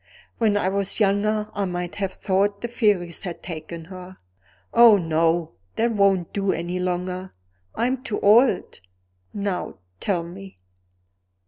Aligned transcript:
When 0.39 0.57
I 0.57 0.67
was 0.67 0.99
younger 0.99 1.51
I 1.53 1.65
might 1.65 1.93
have 1.97 2.13
thought 2.13 2.61
the 2.61 2.67
fairies 2.67 3.21
had 3.21 3.43
taken 3.43 3.85
her. 3.85 4.17
Oh, 4.73 4.97
no! 4.97 5.51
that 5.75 5.91
won't 5.91 6.33
do 6.33 6.51
any 6.51 6.79
longer; 6.79 7.33
I'm 7.75 8.01
too 8.03 8.19
old. 8.21 8.79
Now 9.31 9.75
tell 9.99 10.23
me." 10.23 10.57